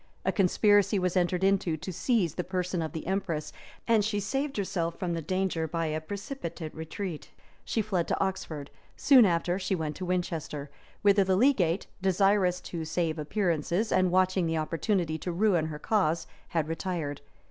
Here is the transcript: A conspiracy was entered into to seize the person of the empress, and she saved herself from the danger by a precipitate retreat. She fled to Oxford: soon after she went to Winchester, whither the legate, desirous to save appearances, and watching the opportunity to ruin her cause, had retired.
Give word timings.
A 0.25 0.31
conspiracy 0.31 0.97
was 0.97 1.15
entered 1.15 1.43
into 1.43 1.77
to 1.77 1.93
seize 1.93 2.33
the 2.33 2.43
person 2.43 2.81
of 2.81 2.91
the 2.91 3.05
empress, 3.05 3.53
and 3.87 4.03
she 4.03 4.19
saved 4.19 4.57
herself 4.57 4.97
from 4.97 5.13
the 5.13 5.21
danger 5.21 5.67
by 5.67 5.85
a 5.85 6.01
precipitate 6.01 6.73
retreat. 6.73 7.29
She 7.63 7.83
fled 7.83 8.07
to 8.07 8.19
Oxford: 8.19 8.71
soon 8.97 9.25
after 9.27 9.59
she 9.59 9.75
went 9.75 9.95
to 9.97 10.05
Winchester, 10.05 10.71
whither 11.03 11.23
the 11.23 11.35
legate, 11.35 11.85
desirous 12.01 12.59
to 12.61 12.83
save 12.83 13.19
appearances, 13.19 13.91
and 13.91 14.09
watching 14.09 14.47
the 14.47 14.57
opportunity 14.57 15.19
to 15.19 15.31
ruin 15.31 15.67
her 15.67 15.77
cause, 15.77 16.25
had 16.47 16.67
retired. 16.67 17.21